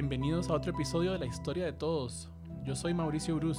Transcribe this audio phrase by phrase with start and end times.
[0.00, 2.30] Bienvenidos a otro episodio de La Historia de Todos.
[2.62, 3.58] Yo soy Mauricio Bruz.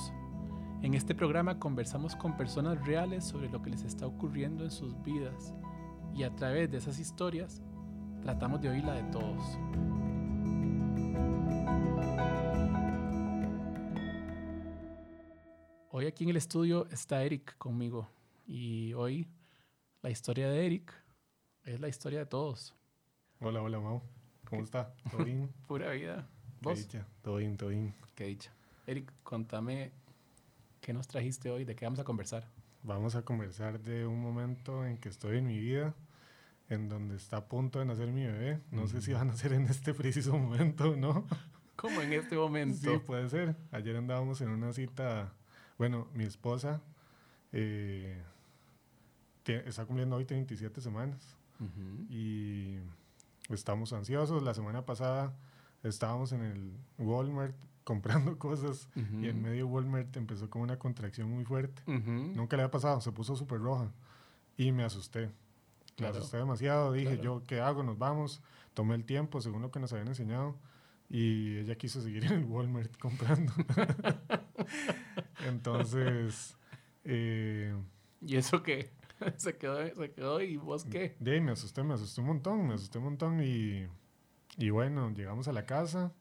[0.81, 5.04] En este programa conversamos con personas reales sobre lo que les está ocurriendo en sus
[5.04, 5.54] vidas
[6.15, 7.62] y a través de esas historias
[8.21, 9.44] tratamos de oír la de todos.
[15.91, 18.08] Hoy aquí en el estudio está Eric conmigo
[18.48, 19.27] y hoy
[20.02, 20.94] la historia de Eric
[21.66, 22.73] es la historia de todos.
[23.41, 24.19] Hola, hola, Mau.
[24.49, 24.94] ¿Cómo está?
[25.12, 25.49] ¿Todo bien?
[25.67, 26.27] Pura vida.
[26.62, 26.80] ¿Qué ¿Vos?
[26.80, 27.05] dicha?
[27.21, 27.94] Todo bien, todo bien.
[28.16, 28.52] Qué dicha.
[28.88, 29.91] Eric, contame
[30.81, 32.48] qué nos trajiste hoy, de qué vamos a conversar.
[32.84, 35.94] Vamos a conversar de un momento en que estoy en mi vida,
[36.70, 38.59] en donde está a punto de nacer mi bebé.
[38.72, 41.25] No sé si va a nacer en este preciso momento no.
[41.75, 42.91] ¿Cómo en este momento?
[42.91, 43.55] Sí, puede ser.
[43.72, 45.31] Ayer andábamos en una cita.
[45.77, 46.81] Bueno, mi esposa
[47.53, 48.22] eh,
[49.45, 51.38] está cumpliendo hoy 37 semanas
[52.09, 52.77] y
[53.49, 54.44] estamos ansiosos.
[54.44, 55.36] La semana pasada
[55.83, 61.44] estábamos en el Walmart comprando cosas y en medio Walmart empezó con una contracción muy
[61.45, 61.81] fuerte.
[61.88, 63.92] Nunca le había pasado, se puso súper roja
[64.58, 65.31] y me asusté.
[65.95, 66.14] Claro.
[66.14, 67.23] Me asusté demasiado, dije Claro.
[67.23, 67.83] yo, ¿qué hago?
[67.83, 68.42] Nos vamos.
[68.73, 70.55] Tomé el tiempo según lo que nos habían enseñado
[71.09, 73.52] y ella quiso seguir en el Walmart comprando.
[75.47, 76.55] Entonces,
[77.03, 77.75] eh,
[78.22, 78.92] ¿Y eso qué?
[79.38, 81.16] se, quedó, se quedó y vos qué?
[81.20, 83.88] de ahí me asusté, me asusté un montón, me asusté un montón y,
[84.58, 86.11] y bueno, llegamos a la casa.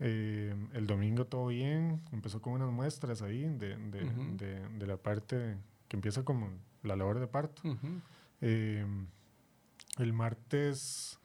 [0.00, 4.04] eh, el domingo todo bien, empezó con unas muestras ahí de, de,
[4.36, 5.56] de- de la parte
[5.88, 6.50] que empieza como
[6.82, 7.62] la labor de parto.
[8.40, 8.84] Eh,
[9.98, 11.18] el martes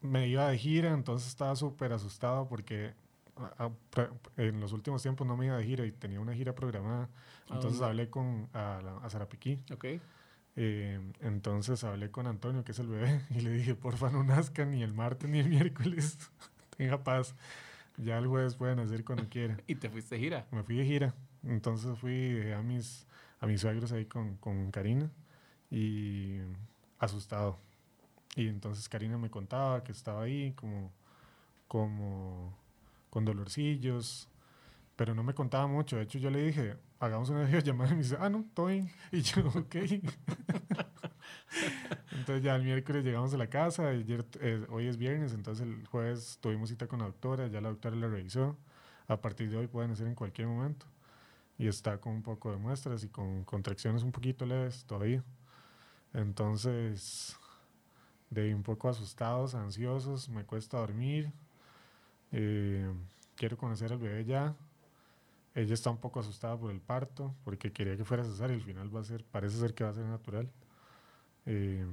[0.00, 2.94] me iba de gira, entonces estaba súper asustado porque
[3.36, 6.34] a- a- pra- en los últimos tiempos no me iba de gira y tenía una
[6.34, 7.10] gira programada.
[7.50, 9.60] ¿A Entonces hablé con a, a Zarapiquí.
[9.72, 9.84] Ok.
[10.56, 14.64] Eh, entonces hablé con Antonio, que es el bebé, y le dije, porfa, no nazca
[14.64, 16.18] ni el martes ni el miércoles.
[16.76, 17.34] Tenga paz.
[17.96, 19.56] Ya el jueves pueden hacer cuando quiera.
[19.66, 20.46] ¿Y te fuiste de gira?
[20.50, 21.14] Me fui de gira.
[21.44, 23.06] Entonces fui a mis,
[23.40, 25.10] a mis suegros ahí con, con Karina
[25.70, 26.38] y
[26.98, 27.58] asustado.
[28.36, 30.92] Y entonces Karina me contaba que estaba ahí como,
[31.66, 32.56] como
[33.10, 34.28] con dolorcillos,
[35.00, 35.96] pero no me contaba mucho.
[35.96, 38.90] De hecho, yo le dije, hagamos una videollamada y me dice, ah, no, todo bien.
[39.12, 39.74] Y yo, ok.
[42.12, 45.86] entonces ya el miércoles llegamos a la casa, ayer, eh, hoy es viernes, entonces el
[45.86, 48.58] jueves tuvimos cita con la doctora, ya la doctora la revisó.
[49.08, 50.84] A partir de hoy pueden hacer en cualquier momento.
[51.56, 55.24] Y está con un poco de muestras y con contracciones un poquito leves todavía.
[56.12, 57.38] Entonces,
[58.28, 61.32] de un poco asustados, ansiosos, me cuesta dormir.
[62.32, 62.92] eh,
[63.34, 64.54] quiero conocer al bebé ya.
[65.60, 68.64] Ella está un poco asustada por el parto, porque quería que fuera cesárea y al
[68.64, 70.50] final va a ser, parece ser que va a ser natural.
[71.44, 71.86] Eh,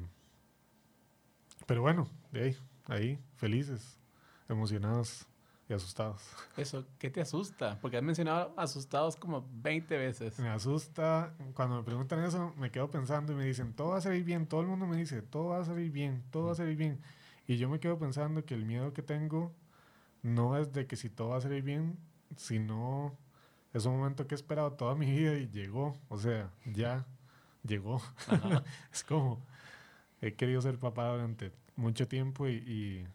[1.65, 3.99] pero bueno, de ahí, ahí, felices,
[4.47, 5.27] emocionados
[5.67, 6.21] y asustados.
[6.55, 7.77] Eso, ¿qué te asusta?
[7.81, 10.39] Porque has mencionado asustados como 20 veces.
[10.39, 14.01] Me asusta, cuando me preguntan eso, me quedo pensando y me dicen, todo va a
[14.01, 16.55] salir bien, todo el mundo me dice, todo va a salir bien, todo va a
[16.55, 17.01] salir bien.
[17.47, 19.53] Y yo me quedo pensando que el miedo que tengo
[20.23, 21.97] no es de que si todo va a salir bien,
[22.37, 23.17] sino
[23.77, 27.05] es un momento que he esperado toda mi vida y llegó, o sea, ya
[27.63, 28.01] llegó.
[28.91, 29.39] Es como,
[30.21, 33.07] he querido ser papá durante mucho tiempo y, y,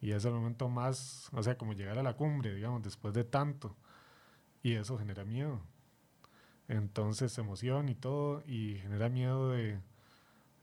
[0.00, 3.24] y es el momento más, o sea, como llegar a la cumbre, digamos, después de
[3.24, 3.76] tanto.
[4.62, 5.60] Y eso genera miedo.
[6.66, 9.78] Entonces, emoción y todo, y genera miedo de,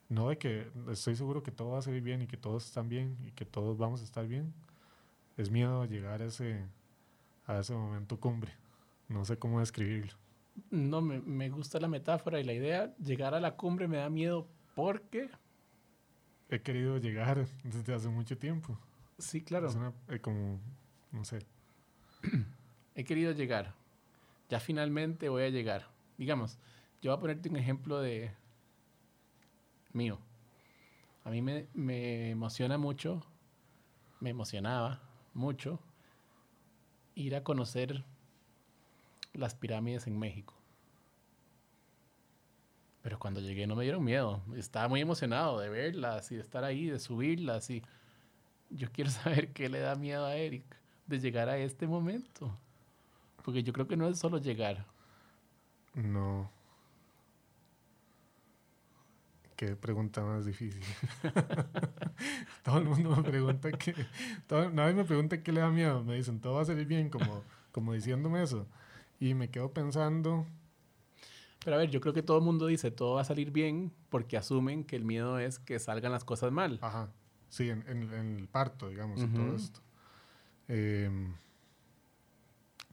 [0.09, 2.89] no de que estoy seguro que todo va a salir bien y que todos están
[2.89, 4.53] bien y que todos vamos a estar bien.
[5.37, 6.65] Es miedo llegar a ese,
[7.47, 8.53] a ese momento cumbre.
[9.07, 10.13] No sé cómo describirlo.
[10.69, 12.95] No, me, me gusta la metáfora y la idea.
[12.97, 15.29] Llegar a la cumbre me da miedo porque...
[16.49, 18.77] He querido llegar desde hace mucho tiempo.
[19.17, 19.67] Sí, claro.
[19.67, 20.59] Es una, eh, como,
[21.11, 21.39] no sé,
[22.95, 23.73] He querido llegar.
[24.49, 25.87] Ya finalmente voy a llegar.
[26.17, 26.57] Digamos,
[27.01, 28.31] yo voy a ponerte un ejemplo de
[29.91, 30.19] mío.
[31.23, 33.25] A mí me, me emociona mucho,
[34.19, 35.01] me emocionaba
[35.33, 35.79] mucho
[37.15, 38.03] ir a conocer
[39.37, 40.53] las pirámides en México.
[43.01, 44.41] Pero cuando llegué no me dieron miedo.
[44.55, 47.69] Estaba muy emocionado de verlas y de estar ahí, de subirlas.
[47.69, 47.83] Y
[48.71, 50.65] yo quiero saber qué le da miedo a Eric
[51.05, 52.57] de llegar a este momento.
[53.43, 54.85] Porque yo creo que no es solo llegar.
[55.93, 56.49] no.
[59.55, 60.81] Qué pregunta más difícil.
[62.63, 63.93] todo el mundo me pregunta que.
[64.73, 66.03] Nadie me pregunta qué le da miedo.
[66.03, 68.67] Me dicen, todo va a salir bien, como, como diciéndome eso.
[69.19, 70.45] Y me quedo pensando.
[71.63, 73.91] Pero a ver, yo creo que todo el mundo dice todo va a salir bien
[74.09, 76.77] porque asumen que el miedo es que salgan las cosas mal.
[76.81, 77.09] Ajá.
[77.49, 79.55] Sí, en, en- en el parto, digamos, y todo Ujú.
[79.55, 79.79] esto.
[80.67, 81.33] Em,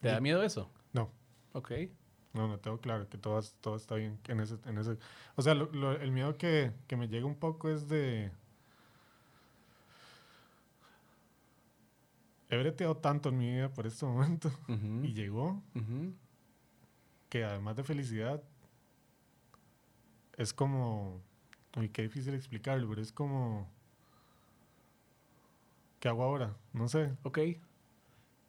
[0.00, 0.70] ¿Te da miedo eso?
[0.92, 1.10] no,
[1.52, 1.72] Ok.
[2.32, 4.96] no, no tengo claro que todo, todo está bien en ese, en ese.
[5.36, 8.30] O sea, lo- lo- el miedo que, que me llega un poco es de.
[12.52, 15.62] He breteado tanto en mi vida por este momento Ujú, y llegó
[17.30, 18.42] que además de felicidad
[20.36, 21.22] es como.
[21.78, 23.70] Uy, qué difícil explicarlo, pero es como.
[25.98, 26.54] ¿Qué hago ahora?
[26.74, 27.16] No sé.
[27.22, 27.38] Ok.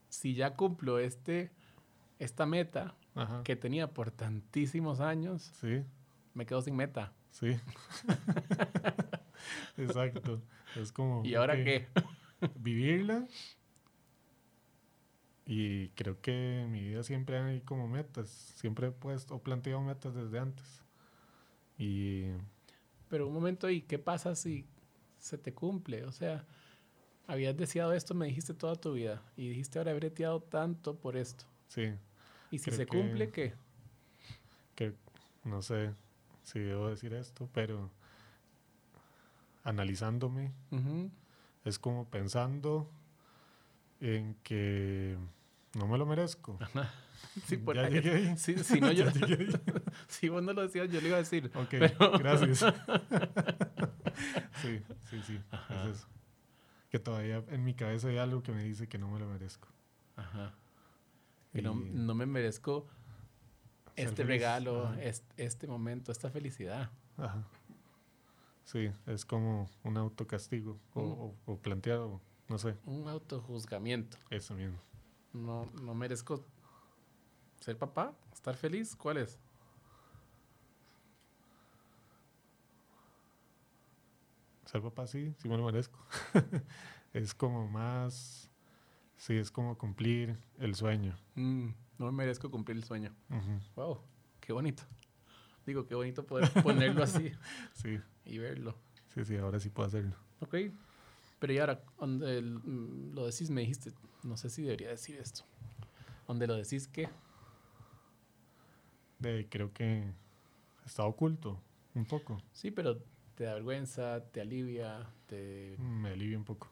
[0.10, 1.52] Si ya cumplo este,
[2.20, 3.42] esta meta Ajá.
[3.46, 5.82] que tenía por tantísimos años, Sí,
[6.34, 7.14] me quedo sin meta.
[7.32, 7.56] sí.
[9.78, 10.42] Exacto.
[10.76, 11.24] Es como.
[11.26, 11.88] ¿Y ahora qué?
[12.56, 13.26] Vivirla.
[15.46, 18.30] Y creo que en mi vida siempre hay como metas.
[18.30, 20.82] Siempre he puesto o planteado metas desde antes.
[21.78, 22.24] Y
[23.10, 24.66] Pero un momento, ¿y qué pasa si
[25.18, 26.06] se te cumple?
[26.06, 26.46] O sea,
[27.28, 31.18] habías deseado esto, me dijiste toda tu vida, y dijiste ahora he breteado tanto por
[31.18, 31.46] esto.
[31.68, 31.94] sí,
[32.52, 33.54] Y si se que- cumple, ¿qué?
[34.76, 34.94] que
[35.44, 35.94] no sé
[36.44, 37.90] si debo decir esto, pero
[39.64, 41.10] analizándome Ujú.
[41.66, 42.90] es como pensando
[44.04, 45.18] en que
[45.76, 46.60] no me lo merezco.
[47.48, 48.38] Sí, por Ya llegué ahí.
[48.38, 49.06] sí, si no, yo,
[50.08, 51.50] si vos no lo decías, yo le iba a decir.
[51.56, 52.60] Ok, Pero- gracias.
[54.62, 55.40] sí, sí, sí.
[55.52, 55.90] Ajá.
[55.90, 56.08] Es eso.
[56.90, 59.68] Que todavía en mi cabeza hay algo que me dice que no me lo merezco.
[60.16, 60.54] Ajá.
[61.54, 62.88] Que no, no me merezco
[63.96, 64.28] este feliz.
[64.28, 64.94] regalo,
[65.38, 66.92] este, momento, esta felicidad.
[67.18, 67.44] Ajá.
[68.66, 71.12] Sí, es como un autocastigo o, Mm.
[71.12, 74.18] o, o planteado, no sé, Un autojuzgamiento.
[74.30, 74.78] eso mismo.
[75.34, 76.46] No, no merezco
[77.60, 78.96] ser papá, estar feliz.
[78.96, 79.40] ¿Cuál es?
[84.66, 86.00] Ser papá sí, sí me lo merezco.
[87.14, 88.50] es como más,
[89.18, 91.16] sí, es como cumplir el sueño.
[91.36, 93.14] Mm, no me merezco cumplir el sueño.
[93.76, 94.02] Wow,
[94.40, 94.84] qué bonito.
[95.66, 97.32] Digo, qué bonito poder ponerlo así
[97.74, 98.76] Sí, y verlo.
[99.14, 100.16] sí, sí, ahora sí puedo hacerlo.
[100.40, 100.56] Ok.
[101.44, 103.92] Pero y ahora, donde mm, lo decís, me dijiste,
[104.24, 105.44] no sé si debería decir esto.
[106.26, 106.90] Donde lo decís
[109.20, 110.06] De, creo que
[110.86, 111.60] está oculto
[111.96, 112.42] un poco.
[112.54, 113.04] sí, pero
[113.36, 115.76] te da vergüenza, te alivia, te...
[115.80, 116.72] Me alivia un poco.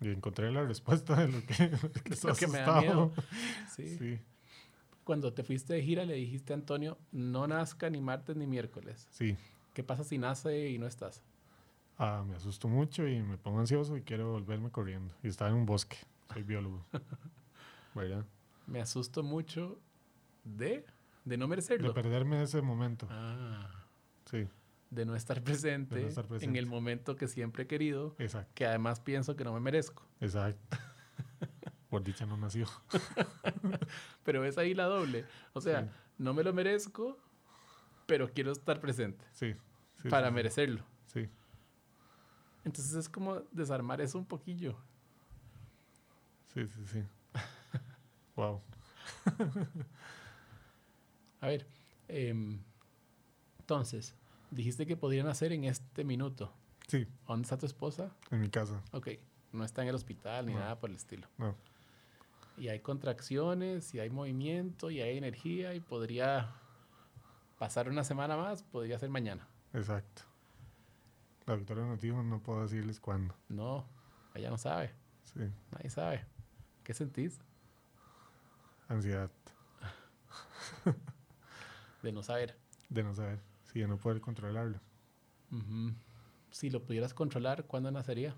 [0.00, 1.54] Y encontré la respuesta de lo que,
[2.02, 3.12] que Lo que me da miedo.
[3.76, 3.96] Sí.
[3.96, 4.18] Sí,
[5.04, 9.06] Cuando te fuiste de gira le dijiste a Antonio, no nazca ni martes ni miércoles.
[9.12, 9.36] sí.
[9.72, 11.22] ¿Qué pasa si nace y no estás?
[11.98, 15.14] Ah, me asusto mucho y me pongo ansioso y quiero volverme corriendo.
[15.22, 15.96] Y estaba en un bosque.
[16.32, 16.84] Soy biólogo.
[17.94, 18.24] ¿Verdad?
[18.66, 19.78] Me asusto mucho
[20.42, 20.84] de,
[21.24, 21.94] de no De merecerlo.
[21.94, 23.06] perderme ese momento.
[23.10, 23.70] Ah,
[24.26, 24.48] Sí,
[24.90, 28.50] de no estar presente, estar en el momento que siempre he querido, exacto.
[28.54, 30.02] que además pienso que no me merezco.
[30.20, 30.76] Exacto.
[31.90, 32.66] Por dicha no nació.
[34.24, 35.26] Pero ves ahí la doble.
[35.52, 35.88] O sea, Sí.
[36.18, 37.18] no me lo merezco,
[38.06, 39.54] pero quiero estar presente Sí.
[40.02, 40.34] sí, para sí.
[40.34, 40.82] merecerlo.
[42.64, 44.76] Entonces es como desarmar eso un poquillo.
[46.54, 47.02] sí, sí, sí.
[48.36, 48.60] wow.
[51.40, 51.66] A ver,
[52.08, 52.58] em,
[53.58, 54.14] entonces,
[54.50, 56.52] dijiste que podrían hacer en este minuto.
[56.88, 58.10] Sí, ¿Dónde está tu esposa?
[58.30, 58.82] en mi casa.
[58.92, 59.08] Ok,
[59.52, 60.60] no está en el hospital ni No.
[60.60, 61.28] nada por el estilo.
[61.38, 61.54] No.
[62.56, 66.52] Y hay contracciones, y hay movimiento, y hay energía, y podría
[67.58, 69.48] pasar una semana más, podría ser mañana.
[69.72, 70.22] Exacto.
[71.46, 73.34] La doctora nos dijo, no puedo decirles cuándo.
[73.48, 73.86] No,
[74.34, 74.92] ella no sabe,
[75.24, 75.40] Sí,
[75.72, 76.24] nadie sabe.
[76.82, 77.40] ¿Qué sentís
[78.88, 79.30] ansiedad
[82.02, 82.56] de no saber?
[82.88, 83.40] de no saber.
[83.64, 84.78] Sí, de no poder controlarlo.
[86.50, 88.36] Si lo pudieras controlar, ¿cuándo nacería?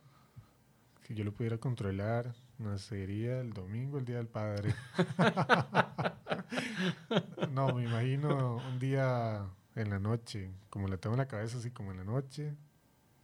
[1.02, 4.74] Si yo lo pudiera controlar, nacería el domingo, el Día del Padre.
[7.52, 11.70] no, me imagino un día en la noche, como la tengo en la cabeza, así
[11.70, 12.56] como en la noche,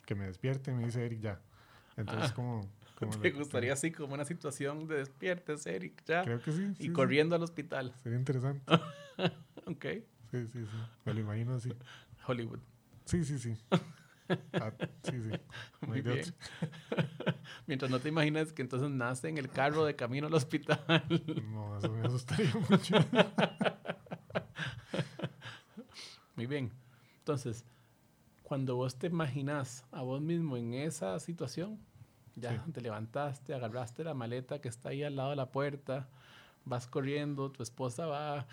[0.05, 1.41] que me despierte me dice Eric ya.
[1.97, 2.35] Entonces, Ah.
[2.35, 2.61] como...
[2.99, 6.23] como ¿Te gustaría así como una situación de despiertes, Eric, ya?
[6.23, 6.63] Creo que sí.
[6.63, 6.93] y sí, sí.
[6.93, 7.93] corriendo al hospital.
[8.03, 8.63] Sería interesante.
[9.65, 9.85] Ok.
[10.31, 10.77] Sí, sí, sí.
[11.05, 11.73] Me lo imagino así.
[12.27, 12.59] Hollywood.
[13.05, 13.57] Sí, sí, sí.
[14.55, 14.73] Ah,
[15.05, 15.31] sí, sí.
[15.83, 16.25] No Muy bien.
[17.67, 20.83] Mientras no te imaginas que entonces nace en el carro de camino al hospital.
[21.53, 22.97] No, eso me asustaría mucho.
[26.37, 26.73] Muy bien.
[27.19, 27.65] Entonces,
[28.53, 31.79] cuando vos te imaginas a vos mismo en esa situación,
[32.37, 32.73] ya Sí.
[32.73, 36.07] te levantaste, agarraste la maleta que está ahí al lado de la puerta,
[36.67, 38.47] vas corriendo, tu esposa va.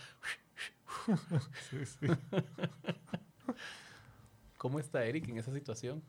[1.70, 2.08] Sí, sí.
[4.58, 6.02] ¿Cómo está Eric en esa situación?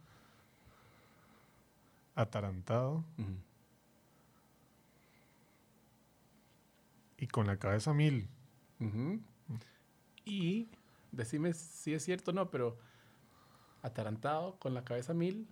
[2.14, 3.02] Atarantado,
[7.18, 8.28] y con la cabeza mil.
[8.78, 9.18] Ujú.
[10.24, 10.68] Y
[11.10, 12.78] decime si es cierto o no, pero
[13.82, 15.48] atarantado, con la cabeza mil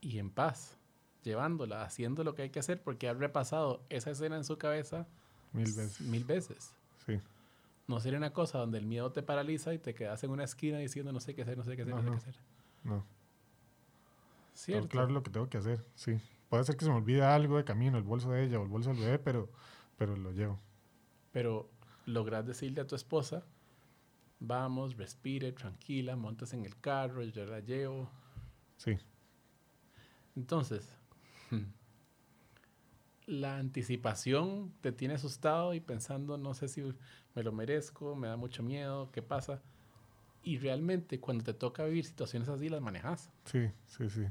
[0.00, 0.76] y en paz,
[1.22, 5.06] llevándola, haciendo lo que hay que hacer, porque ha repasado esa escena en su cabeza
[5.52, 6.00] Mil veces.
[6.00, 6.74] mil veces.
[7.06, 7.18] Sí.
[7.86, 10.78] No sería una cosa donde el miedo te paraliza y te quedas en una esquina
[10.78, 12.42] diciendo no sé qué hacer, no sé qué hacer, no, No, sé qué hacer.
[12.84, 13.04] No.
[14.88, 16.18] Claro lo que tengo que hacer, sí.
[16.48, 18.68] Puede ser que se me olvide algo de camino, el bolso de ella o el
[18.68, 19.48] bolso del bebé, pero,
[19.96, 20.58] pero lo llevo.
[21.32, 21.68] Pero
[22.06, 23.44] logras decirle a tu esposa,
[24.46, 28.10] vamos, respire, tranquila, montas en el carro, yo la llevo.
[28.76, 28.98] Sí,
[30.36, 30.96] Entonces,
[33.26, 36.82] la anticipación te tiene asustado y pensando, no sé si
[37.34, 39.62] me lo merezco, me da mucho miedo, ¿qué pasa?
[40.42, 43.30] Y realmente cuando te toca vivir situaciones así, las manejas.
[43.44, 44.26] sí, sí, sí.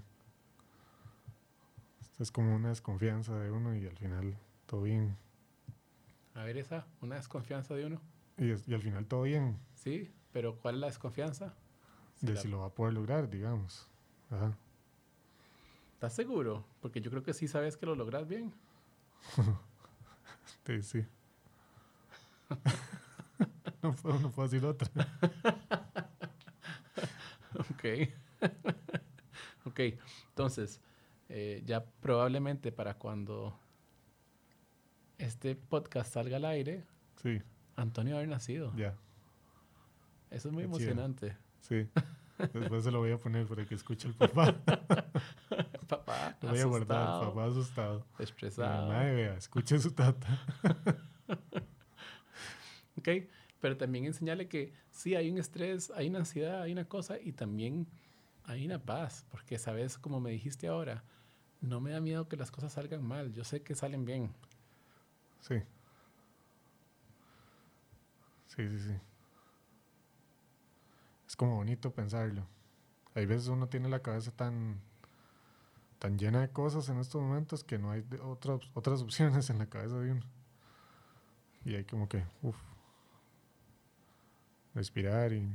[2.01, 5.17] Esto es como una desconfianza de uno y al final todo bien.
[6.35, 8.01] A ver esa, una desconfianza de uno.
[8.37, 11.53] Y, es- y al final todo bien, Sí, pero ¿cuál es la desconfianza?
[12.15, 13.87] Si de la- si lo va a poder lograr, digamos.
[14.31, 14.57] Ajá.
[15.95, 16.65] ¿Estás seguro?
[16.81, 18.53] Porque yo creo que sí sabes que lo logras bien.
[20.65, 21.05] Sí, sí.
[23.81, 24.89] no, puedo, no puedo decir otra.
[27.59, 27.85] Ok.
[29.65, 29.79] ok,
[30.29, 30.81] entonces,
[31.29, 33.57] eh, ya probablemente para cuando
[35.19, 36.83] este podcast salga al aire,
[37.21, 37.39] Sí,
[37.75, 38.73] Antonio haber nacido.
[38.75, 38.95] ya.
[40.29, 40.77] Eso es muy Qué chido.
[40.91, 41.37] emocionante.
[41.61, 41.87] Sí.
[42.53, 44.55] Después se lo voy a poner para que escuche el papá.
[45.87, 48.05] Papá, Lo voy a guardar, papá asustado.
[48.17, 48.91] estresado.
[48.91, 50.27] Nadie vea, escuche su tata.
[52.97, 53.09] Ok,
[53.59, 57.31] pero también enseñarle que sí, hay un estrés, hay una ansiedad, hay una cosa y
[57.33, 57.87] también
[58.45, 61.03] hay una paz, porque sabes, como me dijiste ahora,
[61.61, 64.31] no me da miedo que las cosas salgan mal, yo sé que salen bien.
[65.41, 65.55] Sí.
[68.55, 68.95] Sí, sí, sí.
[71.27, 72.45] Es como bonito pensarlo.
[73.15, 74.79] Hay veces uno tiene la cabeza tan
[75.99, 79.67] tan llena de cosas en estos momentos que no hay otras otras opciones en la
[79.67, 80.21] cabeza de uno.
[81.65, 82.57] Y hay como que, uff,
[84.75, 85.47] respirar y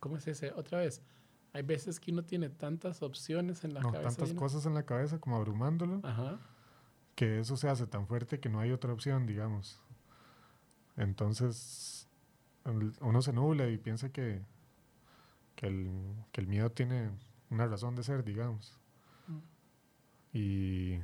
[0.00, 0.52] ¿Cómo es ese?
[0.52, 1.02] Otra vez,
[1.52, 4.10] hay veces que uno tiene tantas opciones en la no, cabeza.
[4.16, 6.00] tantas uno- cosas en la cabeza como abrumándolo.
[6.04, 6.38] Ajá.
[7.18, 9.82] Que eso se hace tan fuerte que no hay otra opción, digamos.
[10.96, 12.06] Entonces,
[13.00, 14.40] uno se nubla y piensa que,
[15.56, 15.90] que, el,
[16.30, 17.10] que el miedo tiene
[17.50, 18.78] una razón de ser, digamos.
[19.26, 19.38] Mm.
[20.32, 21.00] Y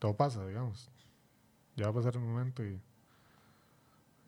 [0.00, 0.90] todo pasa, digamos.
[1.76, 2.80] Ya va a pasar un momento y,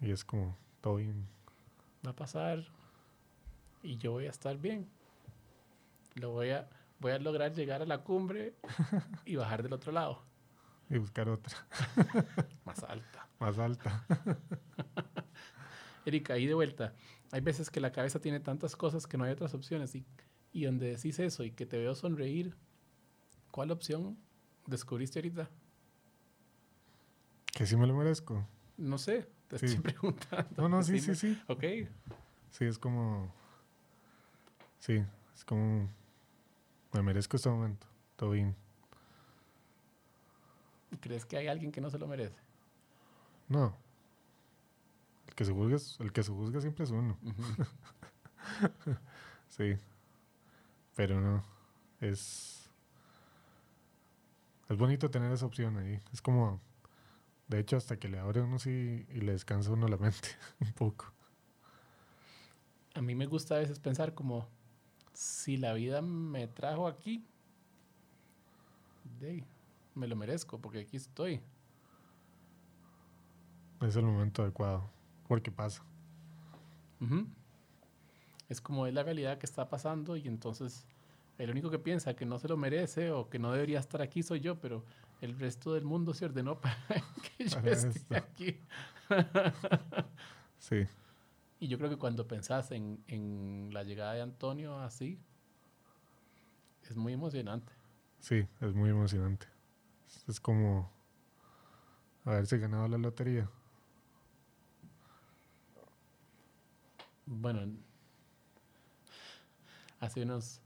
[0.01, 1.27] y es como todo bien.
[2.07, 2.65] Va a pasar
[3.83, 4.89] y yo voy a estar bien.
[6.15, 6.69] Lo voy a,
[7.05, 8.55] voy a lograr llegar a la cumbre
[9.27, 10.25] y bajar del otro lado,
[10.89, 11.55] Y buscar otra
[12.65, 13.29] más alta.
[13.39, 14.07] más alta.
[16.07, 16.95] Erika, ahí de vuelta.
[17.31, 19.95] Hay veces que la cabeza tiene tantas cosas que no hay otras opciones.
[19.95, 20.07] Y,
[20.51, 22.57] y donde decís eso y que te veo sonreír,
[23.51, 24.17] ¿cuál opción
[24.67, 25.51] descubriste ahorita?
[27.53, 28.49] Que sí me lo merezco.
[28.79, 29.67] No sé, te Sí.
[29.67, 30.63] estoy preguntando.
[30.63, 31.39] No, no, sí, sí, sí.
[31.49, 31.65] Ok,
[32.51, 33.31] Sí, es como.
[34.79, 35.03] Sí,
[35.35, 35.91] es como.
[36.95, 37.87] Me merezco este momento.
[38.17, 38.57] Todo bien.
[41.01, 42.37] ¿crees que hay alguien que no se lo merece?
[43.49, 43.77] No.
[45.27, 47.19] El que se juzga, el que se juzga siempre es uno.
[49.49, 49.77] Sí.
[50.97, 51.45] Pero no.
[52.01, 52.69] Es.
[54.69, 56.01] Es bonito tener esa opción ahí.
[56.13, 56.61] Es como.
[57.47, 60.73] De hecho, hasta que le abre uno sí y le descansa uno la mente un
[60.73, 61.13] poco.
[62.95, 64.49] A mí me gusta a veces pensar como,
[65.15, 67.25] si la vida me trajo aquí,
[69.21, 69.45] de
[69.95, 71.41] me lo merezco porque aquí estoy.
[73.81, 74.91] Es el momento adecuado.
[75.29, 75.83] Porque pasa.
[78.49, 80.87] Es como es la realidad que está pasando y entonces
[81.39, 84.23] el único que piensa que no se lo merece o que no debería estar aquí
[84.23, 84.85] soy yo, pero
[85.21, 86.77] el resto del mundo se ordenó para
[87.37, 88.61] que yo esté aquí.
[90.59, 90.87] Sí.
[91.65, 95.19] Y yo creo que cuando pensás en, en la llegada de Antonio así,
[96.91, 97.73] es muy emocionante.
[98.21, 99.47] Sí, es muy emocionante.
[100.29, 100.93] Es- como
[102.27, 103.49] haberse ganado la lotería.
[107.25, 107.63] Bueno,
[110.01, 110.61] hace unos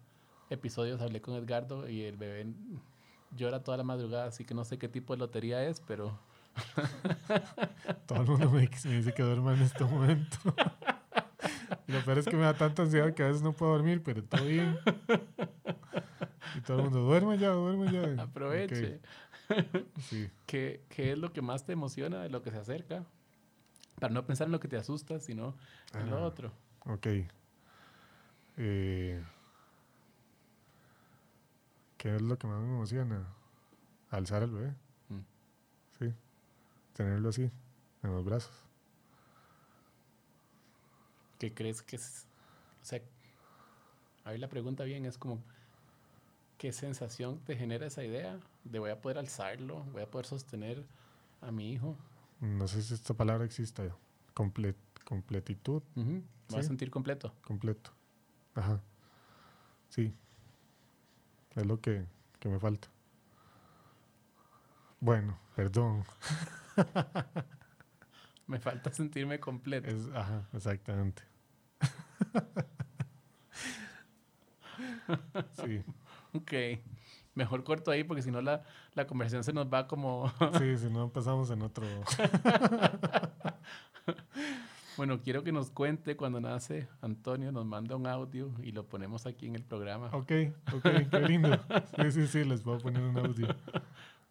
[0.50, 2.52] episodios hablé con Edgardo y el bebé
[3.37, 6.19] llora toda la madrugada, así que no sé qué tipo de lotería es, pero
[8.07, 10.37] Todo el mundo me, dice- me dice que duerma en este momento.
[11.87, 14.03] y lo peor es que me da tanta ansiedad que a veces no puedo dormir,
[14.03, 14.79] pero todo bien.
[16.57, 18.23] Y todo el mundo, duerme ya, duerme ya.
[18.23, 19.00] aproveche.
[20.03, 20.29] Sí.
[20.47, 23.05] ¿Qué, ¿Qué es lo que más te emociona de lo que se acerca?
[24.00, 25.55] Para no pensar en lo que te asusta, sino
[25.95, 26.53] en lo otro.
[26.87, 27.07] Ok.
[28.59, 29.23] Eh,
[31.97, 33.27] ¿Qué es lo que más me emociona?
[34.11, 34.75] Alzar al bebé.
[36.99, 37.49] Tenerlo así,
[38.02, 38.50] en los brazos.
[41.38, 42.26] ¿Qué crees que es?
[42.83, 43.00] O sea,
[44.25, 45.38] ahí la pregunta bien es como,
[46.59, 50.85] ¿qué sensación te genera esa idea de voy a poder alzarlo, voy a poder sostener
[51.40, 51.97] a mi hijo?
[52.40, 53.93] No sé si esta palabra existe.
[54.35, 54.75] Comple-
[55.05, 57.33] completitud, Me voy a sentir completo.
[57.43, 57.93] completo.
[58.57, 58.81] Ajá.
[59.88, 60.12] Sí.
[61.55, 62.05] Es lo que,
[62.40, 62.88] que me falta.
[65.00, 66.05] Bueno, perdón.
[68.47, 69.88] Me falta sentirme completo.
[69.88, 71.23] Es, ajá, exactamente.
[75.62, 75.85] sí,
[76.33, 76.52] Ok.
[77.35, 78.64] Mejor corto ahí porque si no la,
[78.95, 80.33] la conversación se nos va como...
[80.59, 81.87] sí, si no empezamos en otro.
[84.97, 89.25] bueno, quiero que nos cuente cuando nace Antonio, nos manda un audio y lo ponemos
[89.26, 90.09] aquí en el programa.
[90.09, 90.33] Ok,
[90.75, 91.61] ok, qué lindo.
[92.02, 93.47] Sí, sí, sí, les voy a poner un audio.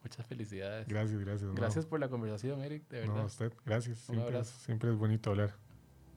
[0.03, 0.87] Muchas felicidades.
[0.87, 1.49] Gracias, gracias.
[1.49, 3.25] no, Gracias por la conversación, Eric, de No, a verdad.
[3.25, 3.97] usted, gracias.
[4.09, 4.53] Un Siempre, abrazo.
[4.55, 5.51] es- siempre es bonito hablar.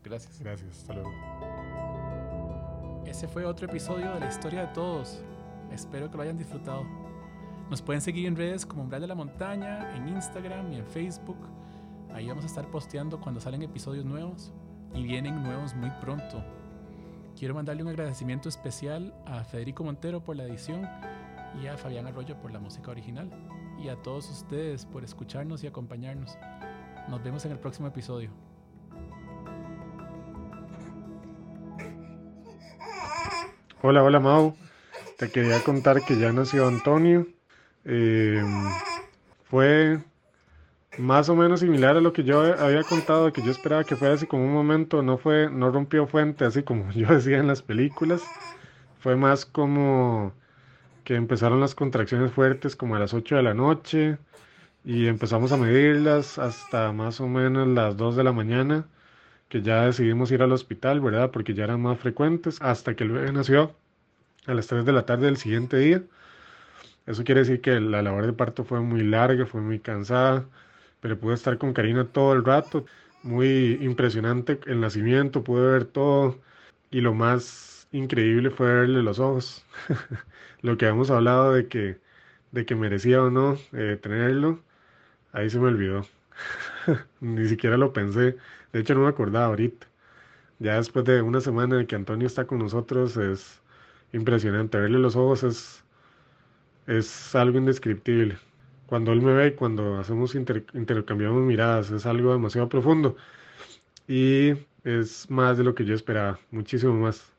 [0.04, 0.38] Gracias.
[0.40, 1.10] Gracias, hasta luego.
[3.06, 5.22] Ese fue otro episodio de la historia de todos.
[5.72, 6.84] Espero que lo hayan disfrutado.
[7.68, 11.38] Nos pueden seguir en redes como Umbral de la Montaña, en Instagram y en Facebook.
[12.12, 14.52] Ahí vamos a estar posteando cuando salen episodios nuevos
[14.94, 16.42] y vienen nuevos muy pronto.
[17.38, 20.86] Quiero mandarle un agradecimiento especial a Federico Montero por la edición
[21.62, 23.30] y a Fabián Arroyo por la música original.
[23.82, 26.36] Y a todos ustedes por escucharnos y acompañarnos.
[27.08, 28.30] Nos vemos en el próximo episodio.
[33.82, 34.54] Hola, hola Mau.
[35.16, 37.26] Te quería contar que ya nació Antonio.
[37.86, 38.42] Eh,
[39.44, 39.98] fue
[40.98, 44.14] más o menos similar a lo que yo había contado, que yo esperaba que fuera
[44.14, 47.62] así como un momento, no fue, no rompió fuente, así como yo decía en las
[47.62, 48.22] películas.
[48.98, 50.34] Fue más como
[51.16, 54.18] empezaron las contracciones fuertes como a las 8 de la noche
[54.84, 58.86] y empezamos a medirlas hasta más o menos las 2 de la mañana,
[59.48, 61.30] que ya decidimos ir al hospital, ¿verdad?
[61.32, 63.76] Porque ya eran más frecuentes, hasta que el bebé nació
[64.46, 66.02] a las 3 de la tarde del siguiente día.
[67.06, 70.46] Eso quiere decir que la labor de parto fue muy larga, fue muy cansada,
[71.00, 72.86] pero pude estar con Karina todo el rato.
[73.22, 76.38] Muy impresionante el nacimiento, pude ver todo
[76.90, 79.64] y lo más increíble fue verle los ojos.
[80.62, 82.00] lo que habíamos hablado de que,
[82.52, 84.62] de que merecía o no eh, tenerlo,
[85.32, 86.06] ahí se me olvidó.
[87.20, 88.36] Ni siquiera lo pensé.
[88.72, 89.86] De hecho, no me acordaba ahorita.
[90.60, 93.62] Ya después de una semana de que Antonio está con nosotros, es
[94.12, 94.78] impresionante.
[94.78, 95.84] Verle los ojos es,
[96.86, 98.38] es algo indescriptible.
[98.86, 103.16] Cuando él me ve y cuando hacemos inter- intercambiamos miradas, es algo demasiado profundo.
[104.08, 104.52] Y
[104.84, 107.29] es más de lo que yo esperaba, muchísimo más.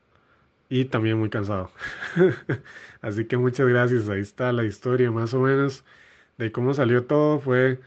[0.71, 1.69] Y también muy cansado.
[3.01, 4.09] Así que muchas gracias.
[4.09, 5.83] Ahí está la historia más o menos
[6.37, 7.39] de cómo salió todo.
[7.41, 7.79] Fue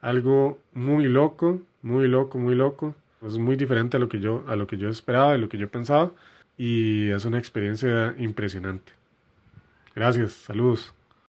[0.00, 2.94] algo muy loco, muy loco, muy loco.
[3.22, 5.58] Es muy diferente a lo que yo, a lo que yo esperaba, a lo que
[5.58, 6.12] yo pensaba.
[6.56, 8.92] Y es una experiencia impresionante.
[9.94, 10.94] Gracias, saludos.